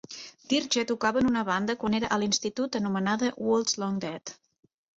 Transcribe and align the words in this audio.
Dirge 0.53 0.83
tocava 0.91 1.21
en 1.23 1.29
una 1.31 1.43
banda 1.49 1.75
quan 1.85 1.97
era 1.99 2.11
a 2.15 2.19
l'institut 2.23 2.81
anomenada 2.81 3.33
Worlds 3.45 3.79
Long 3.85 4.05
Dead. 4.09 4.37